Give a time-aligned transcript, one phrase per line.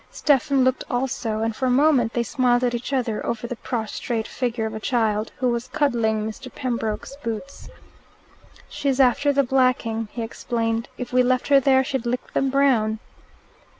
[0.09, 4.27] Stephen looked also, and for a moment they smiled at each other over the prostrate
[4.27, 6.51] figure of a child, who was cuddling Mr.
[6.51, 7.69] Pembroke's boots.
[8.67, 10.89] "She's after the blacking," he explained.
[10.97, 12.97] "If we left her there, she'd lick them brown."